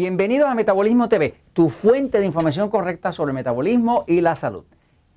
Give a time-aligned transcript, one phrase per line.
[0.00, 4.62] Bienvenidos a Metabolismo TV, tu fuente de información correcta sobre metabolismo y la salud.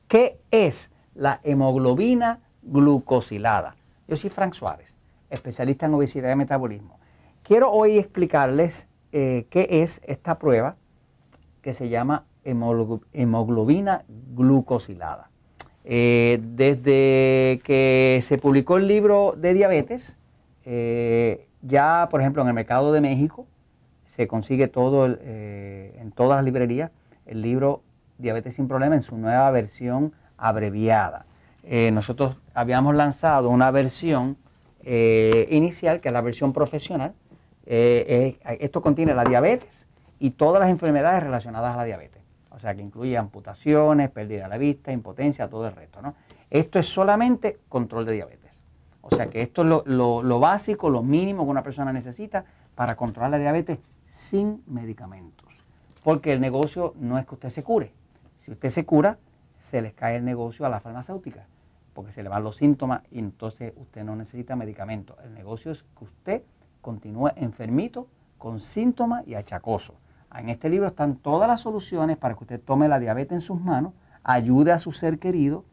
[0.07, 3.75] ¿Qué es la hemoglobina glucosilada?
[4.07, 4.91] Yo soy Frank Suárez,
[5.29, 6.99] especialista en obesidad y metabolismo.
[7.43, 10.77] Quiero hoy explicarles eh, qué es esta prueba
[11.61, 14.03] que se llama hemoglobina
[14.33, 15.29] glucosilada.
[15.83, 20.17] Eh, desde que se publicó el libro de diabetes,
[20.65, 23.45] eh, ya por ejemplo en el mercado de México,
[24.11, 26.91] se consigue todo eh, en todas las librerías
[27.25, 27.81] el libro
[28.17, 31.25] Diabetes sin Problema en su nueva versión abreviada.
[31.63, 34.35] Eh, nosotros habíamos lanzado una versión
[34.83, 37.13] eh, inicial, que es la versión profesional.
[37.65, 39.87] esto contiene la diabetes
[40.19, 42.21] y todas las enfermedades relacionadas a la diabetes.
[42.49, 46.01] O sea, que incluye amputaciones, pérdida de la vista, impotencia, todo el resto.
[46.01, 46.15] ¿no?
[46.49, 48.51] Esto es solamente control de diabetes.
[48.99, 52.43] O sea, que esto es lo básico, lo mínimo que una persona necesita
[52.75, 53.79] para controlar la diabetes
[54.31, 55.49] sin medicamentos.
[56.05, 57.91] Porque el negocio no es que usted se cure.
[58.39, 59.17] Si usted se cura,
[59.59, 61.45] se les cae el negocio a la farmacéutica,
[61.93, 65.17] porque se le van los síntomas y entonces usted no necesita medicamentos.
[65.25, 66.43] El negocio es que usted
[66.79, 68.07] continúe enfermito,
[68.37, 69.95] con síntomas y achacoso.
[70.33, 73.59] En este libro están todas las soluciones para que usted tome la diabetes en sus
[73.59, 73.91] manos,
[74.23, 75.65] ayude a su ser querido,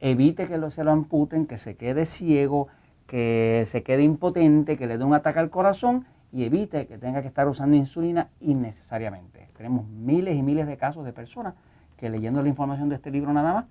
[0.00, 2.68] evite que lo, se lo amputen, que se quede ciego,
[3.06, 7.22] que se quede impotente, que le dé un ataque al corazón y evite que tenga
[7.22, 9.48] que estar usando insulina innecesariamente.
[9.56, 11.54] Tenemos miles y miles de casos de personas
[11.96, 13.64] que leyendo la información de este libro nada más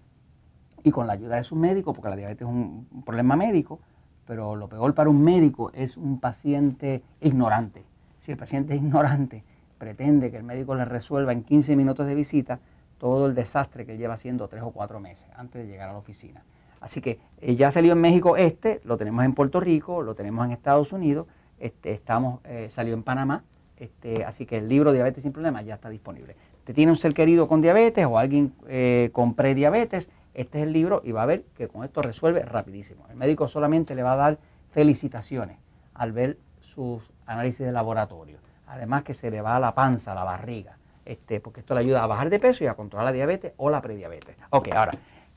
[0.84, 3.80] y con la ayuda de sus médicos, porque la diabetes es un, problema médico,
[4.25, 7.84] pero lo peor para un médico es un paciente ignorante.
[8.20, 9.44] Si el paciente es ignorante,
[9.78, 12.59] pretende que el médico le resuelva en 15 minutos de visita
[12.97, 15.94] todo el desastre que él lleva haciendo tres o cuatro meses antes de llegar a
[15.94, 16.44] la oficina.
[16.80, 20.46] Así que eh, ya salió en México este, lo tenemos en Puerto Rico, lo tenemos
[20.46, 21.28] en Estados Unidos
[21.60, 23.44] este, estamos, eh, salió en Panamá,
[23.78, 26.36] este, así que el libro Diabetes sin Problemas ya está disponible.
[26.64, 30.74] Te tiene un ser querido con diabetes o alguien eh, con prediabetes, este es el
[30.74, 33.06] libro y va a ver que con esto resuelve rapidísimo.
[33.10, 34.38] El médico solamente le va a dar
[34.72, 35.58] felicitaciones
[35.94, 38.40] al ver sus análisis de laboratorio.
[38.68, 41.82] Además que se le va a la panza, a la barriga, este, porque esto le
[41.82, 44.36] ayuda a bajar de peso y a controlar la diabetes o la prediabetes.
[44.50, 44.92] Ok, ahora,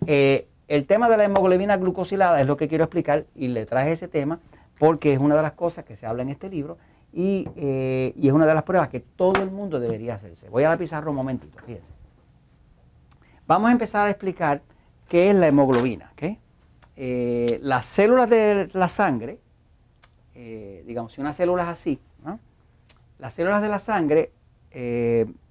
[0.06, 3.92] eh, el tema de la hemoglobina glucosilada es lo que quiero explicar y le traje
[3.92, 4.40] ese tema
[4.78, 6.78] porque es una de las cosas que se habla en este libro
[7.12, 10.48] eh, y, es una de las pruebas que todo el mundo debería hacerse.
[10.48, 11.92] Voy a la pizarra un momentito, fíjense.
[13.46, 14.62] Vamos a empezar a explicar
[15.08, 16.12] qué es la hemoglobina.
[17.00, 19.38] Eh, las células de la sangre,
[20.34, 22.00] eh, digamos, si una célula es así,
[23.18, 24.30] las células de la sangre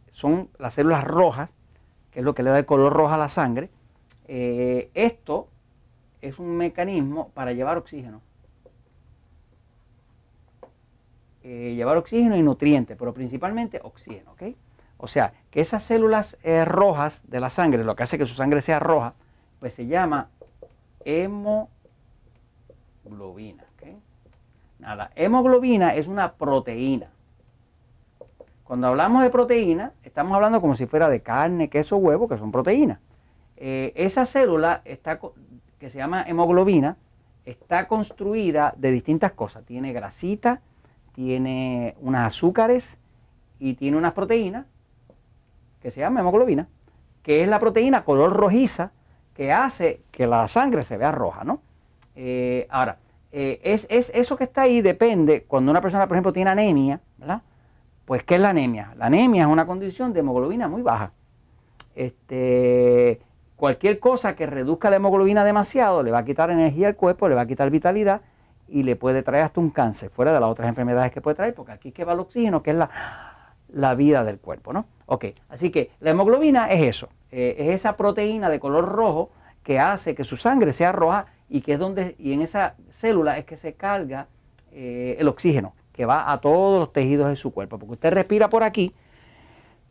[0.09, 1.49] son las células rojas,
[2.11, 3.69] que es lo que le da el color rojo a la sangre.
[4.25, 5.49] esto
[6.21, 8.21] es un mecanismo para llevar oxígeno
[11.49, 14.33] Eh, llevar oxígeno y nutrientes, pero principalmente oxígeno.
[14.33, 14.43] ¿ok?
[14.97, 18.33] O sea, que esas células eh, rojas de la sangre, lo que hace que su
[18.33, 19.13] sangre sea roja,
[19.61, 20.27] pues se llama
[21.05, 21.69] hemoglobina.
[23.75, 23.97] ¿okay?
[24.79, 27.07] Nada, hemoglobina es una proteína.
[28.65, 32.51] Cuando hablamos de proteína, estamos hablando como si fuera de carne, queso, huevo, que son
[32.51, 32.99] proteínas.
[33.55, 35.21] Eh, esa célula está,
[35.79, 36.97] que se llama hemoglobina
[37.45, 39.63] está construida de distintas cosas.
[39.63, 40.59] Tiene grasita,
[41.17, 42.99] tiene unas azúcares
[43.57, 44.67] y tiene unas proteínas
[45.81, 46.67] que se llama hemoglobina,
[47.23, 48.91] que es la proteína color rojiza
[49.33, 51.59] que hace que la sangre se vea roja, ¿no?
[52.15, 52.99] Eh, ahora,
[53.31, 57.41] eh, es, eso que está ahí depende, cuando una persona, por ejemplo, tiene anemia, ¿verdad?
[58.05, 58.93] Pues, ¿qué es la anemia?
[58.95, 61.13] La anemia es una condición de hemoglobina muy baja.
[61.95, 63.21] Este,
[63.55, 67.33] cualquier cosa que reduzca la hemoglobina demasiado le va a quitar energía al cuerpo, le
[67.33, 68.21] va a quitar vitalidad
[68.67, 71.53] y le puede traer hasta un cáncer, fuera de las otras enfermedades que puede traer,
[71.53, 72.77] porque aquí que va el oxígeno, que es
[73.69, 74.85] la, vida del cuerpo, ¿no?
[75.05, 79.31] Ok, así que la hemoglobina es eso, eh, es esa proteína de color rojo
[79.63, 83.37] que hace que su sangre sea roja y que es donde, y en esa célula
[83.37, 84.27] es que se carga
[84.71, 88.49] eh, el oxígeno, que va a todos los tejidos de su cuerpo, porque usted respira
[88.49, 88.93] por aquí,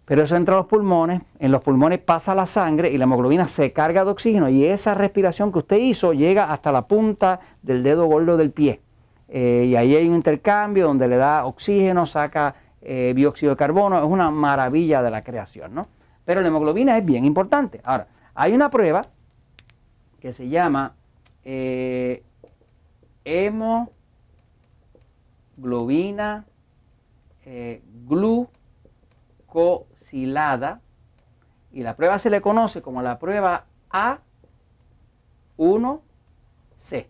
[0.07, 3.49] pero eso entra a los pulmones, en los pulmones pasa la sangre y la hemoglobina
[3.49, 7.83] se carga de oxígeno y esa respiración que usted hizo llega hasta la punta del
[7.83, 8.81] dedo gordo del pie.
[9.29, 13.99] Eh, y ahí hay un intercambio donde le da oxígeno, saca eh, dióxido de carbono,
[13.99, 15.89] es una maravilla de la creación, ¿no?
[16.25, 17.81] Pero la hemoglobina es bien importante.
[17.83, 19.03] Ahora, hay una prueba
[20.21, 20.95] que se llama
[21.43, 22.23] eh,
[23.25, 24.05] hemoglobina
[28.07, 28.49] glu
[29.47, 30.81] glucosilada
[31.73, 33.67] y la prueba se le conoce como la prueba
[35.59, 37.07] A1C.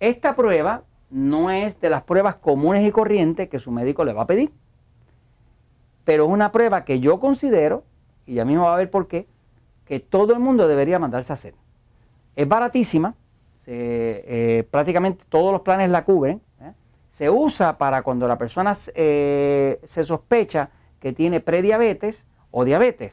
[0.00, 4.22] Esta prueba no es de las pruebas comunes y corrientes que su médico le va
[4.22, 4.52] a pedir.
[6.04, 7.84] pero es una prueba que yo considero,
[8.26, 9.26] y ya mismo va a ver por qué,
[9.86, 11.54] que todo el mundo debería mandarse a hacer.
[12.36, 13.14] Es baratísima,
[13.64, 16.42] eh, prácticamente todos los planes la cubren.
[16.60, 16.72] ¿eh?
[17.08, 20.68] Se usa para cuando la persona eh, se sospecha
[21.04, 23.12] que tiene prediabetes o diabetes.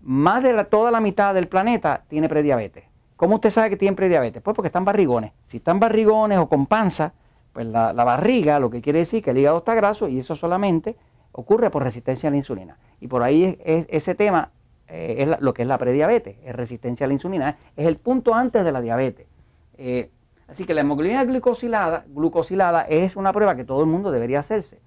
[0.00, 2.82] Más de toda la mitad del planeta tiene prediabetes.
[3.14, 4.42] ¿Cómo usted sabe que tiene prediabetes?
[4.42, 5.30] Pues porque están barrigones.
[5.44, 7.12] Si están barrigones o con panza,
[7.52, 10.96] pues la, barriga, lo que quiere decir que el hígado está graso y eso solamente
[11.30, 12.76] ocurre por resistencia a la insulina.
[13.00, 14.50] Y por ahí es, ese tema
[14.88, 18.34] eh, es lo que es la prediabetes, es resistencia a la insulina, es el punto
[18.34, 19.28] antes de la diabetes.
[19.76, 20.10] Eh,
[20.48, 24.80] así que la hemoglobina glucosilada, glucosilada es una prueba que todo el mundo debería hacerse.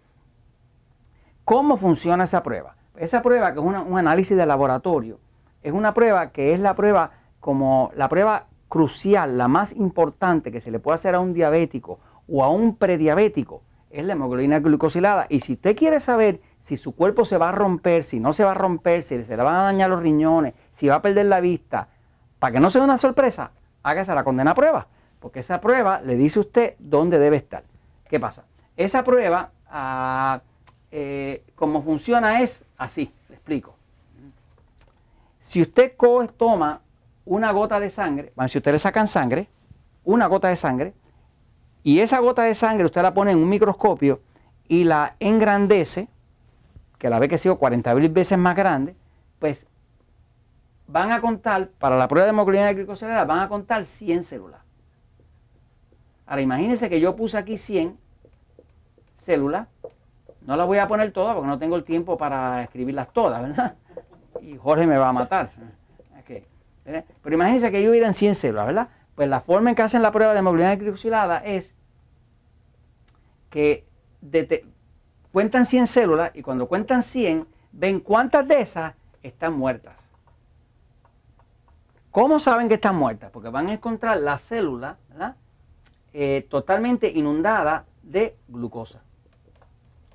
[1.51, 2.77] ¿Cómo funciona esa prueba?
[2.95, 5.19] Esa prueba, que es un análisis de laboratorio,
[5.61, 7.11] es una prueba que es la prueba
[7.41, 11.99] como la prueba crucial, la más importante que se le puede hacer a un diabético
[12.29, 15.25] o a un prediabético, es la hemoglobina glucosilada.
[15.27, 18.45] Y si usted quiere saber si su cuerpo se va a romper, si no se
[18.45, 21.25] va a romper, si se le van a dañar los riñones, si va a perder
[21.25, 21.89] la vista,
[22.39, 23.51] para que no sea una sorpresa,
[23.83, 24.87] hágase la condena prueba,
[25.19, 27.65] porque esa prueba le dice a usted dónde debe estar.
[28.07, 28.45] ¿Qué pasa?
[28.77, 30.39] Esa prueba, ah,
[30.91, 33.75] eh, como funciona es así, le explico.
[35.39, 35.93] Si usted
[36.37, 36.81] toma
[37.25, 39.47] una gota de sangre, si usted le sacan sangre,
[40.03, 40.93] una gota de sangre,
[41.83, 44.21] y esa gota de sangre usted la pone en un microscopio
[44.67, 46.07] y la engrandece,
[46.97, 48.95] que la ve que ha sido 40 mil veces más grande,
[49.39, 49.65] pues
[50.87, 54.61] van a contar, para la prueba de hemoglobina glicosilada, van a contar 100 células.
[56.27, 57.97] Ahora imagínense que yo puse aquí 100
[59.17, 59.67] células,
[60.41, 63.75] no las voy a poner todas porque no tengo el tiempo para escribirlas todas, ¿verdad?
[64.41, 65.49] Y Jorge me va a matar.
[66.83, 68.89] Pero imagínense que yo hubieran 100 células, ¿verdad?
[69.15, 71.75] Pues la forma en que hacen la prueba de hemoglobina glicosilada es
[73.49, 73.85] que
[75.31, 79.95] cuentan 100 células y cuando cuentan 100 ven cuántas de esas están muertas.
[82.09, 83.31] ¿Cómo saben que están muertas?
[83.31, 84.97] Porque van a encontrar la célula
[86.13, 89.01] eh, totalmente inundada de glucosa.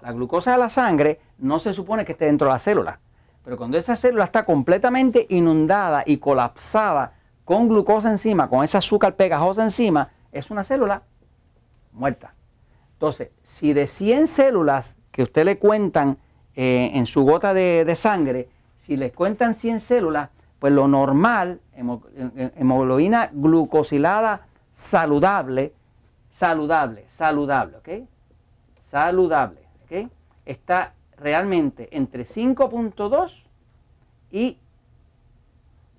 [0.06, 3.00] La glucosa de la sangre no se supone que esté dentro de la célula.
[3.42, 7.14] Pero cuando esa célula está completamente inundada y colapsada
[7.44, 11.02] con glucosa encima, con ese azúcar pegajosa encima, es una célula
[11.90, 12.34] muerta.
[12.92, 16.18] Entonces, si de 100 células que usted le cuentan
[16.54, 20.30] eh, en su gota de, sangre, si le cuentan 100 células,
[20.60, 25.72] pues lo normal, hemoglobina glucosilada saludable,
[26.30, 27.88] saludable, saludable, ¿ok?
[28.84, 29.65] Saludable.
[30.46, 33.42] Está realmente entre 5.2
[34.30, 34.58] y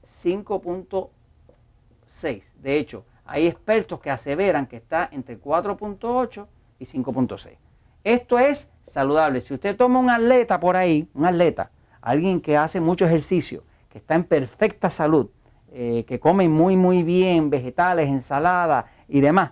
[0.03, 2.43] 5.6.
[2.61, 6.47] De hecho, hay expertos que aseveran que está entre 4.8
[6.79, 7.57] y 5.6.
[8.03, 9.41] Esto es saludable.
[9.41, 11.71] Si usted toma un atleta por ahí, un atleta,
[12.01, 15.29] alguien que hace mucho ejercicio, que está en perfecta salud,
[15.73, 19.51] eh, que come muy, muy bien, vegetales, ensaladas y demás,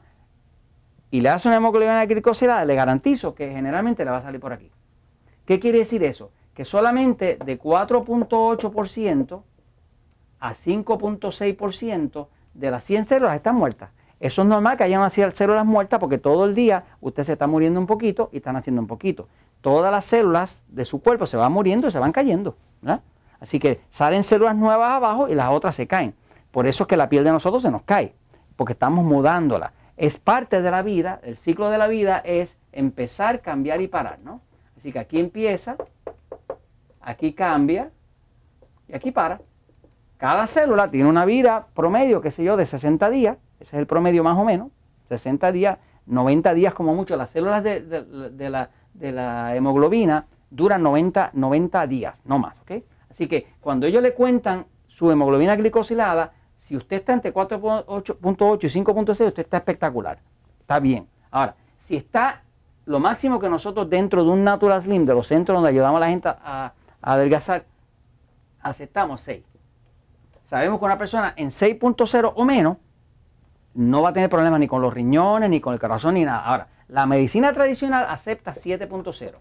[1.12, 4.54] y le hace una hemoglobina glicosilada, le garantizo que generalmente le va a salir por
[4.54, 4.72] aquí.
[5.46, 6.32] ¿Qué quiere decir eso?
[6.54, 9.42] Que solamente de 4.8%
[10.40, 13.92] a 5.6% de las 100 células están muertas.
[14.20, 17.48] Eso es normal que hayan nacido células muertas porque todo el día usted se está
[17.48, 19.28] muriendo un poquito y están haciendo un poquito.
[19.62, 22.56] Todas las células de su cuerpo se van muriendo y se van cayendo.
[23.40, 26.16] Así que salen células nuevas abajo y las otras se caen.
[26.52, 28.14] Por eso es que la piel de nosotros se nos cae,
[28.56, 29.74] porque estamos mudándola.
[29.98, 34.20] Es parte de la vida, el ciclo de la vida es empezar, cambiar y parar,
[34.24, 34.42] ¿no?
[34.86, 35.78] Así que aquí empieza,
[37.02, 37.90] aquí cambia
[38.88, 39.42] y aquí para.
[40.18, 43.36] Cada célula tiene una vida promedio, qué sé yo, de 60 días.
[43.60, 44.68] Ese es el promedio más o menos.
[45.10, 47.18] 60 días, 90 días como mucho.
[47.18, 48.70] Las células de,
[49.02, 52.54] la, hemoglobina duran 90, 90 días, no más.
[53.10, 58.84] Así que cuando ellos le cuentan su hemoglobina glicosilada, si usted está entre 4.8 y
[58.84, 60.20] 5.6, usted está espectacular.
[60.60, 61.08] Está bien.
[61.32, 62.44] Ahora, si está
[62.86, 66.00] lo máximo que nosotros dentro de un Natural Slim, de los centros donde ayudamos a
[66.02, 67.66] la gente a, adelgazar,
[68.62, 69.44] aceptamos 6.
[70.44, 72.78] Sabemos que una persona en 6.0 o menos
[73.74, 76.46] no va a tener problemas ni con los riñones, ni con el corazón, ni nada.
[76.46, 79.34] Ahora, la medicina tradicional acepta 7.0.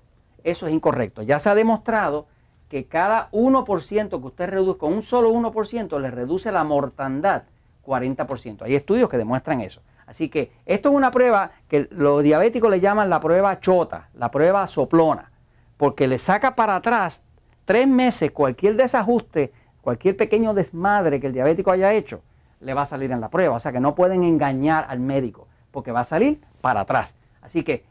[0.43, 1.23] Eso es incorrecto.
[1.23, 2.27] Ya se ha demostrado
[2.69, 7.45] que cada 1% que usted reduzca, un solo 1%, le reduce la mortandad
[7.87, 8.63] 40%.
[8.63, 9.81] Hay estudios que demuestran eso.
[10.07, 14.31] Así que esto es una prueba que los diabéticos le llaman la prueba chota, la
[14.31, 15.33] prueba soplona,
[15.77, 17.23] porque le saca para atrás
[17.65, 22.23] tres meses cualquier desajuste, cualquier pequeño desmadre que el diabético haya hecho,
[22.61, 23.57] le va a salir en la prueba.
[23.57, 27.15] O sea que no pueden engañar al médico, porque va a salir para atrás.
[27.43, 27.85] Así que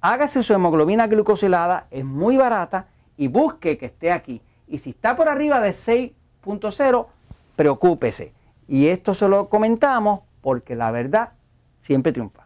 [0.00, 4.42] hágase su hemoglobina glucosilada, es muy barata y busque que esté aquí.
[4.66, 7.06] Y si está por arriba de 6.0,
[7.54, 8.32] preocúpese.
[8.68, 11.30] Y esto se lo comentamos porque la verdad
[11.86, 12.45] siempre triunfa.